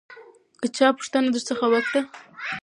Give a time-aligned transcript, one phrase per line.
[0.61, 2.01] که چا پوښتنه درڅخه وکړه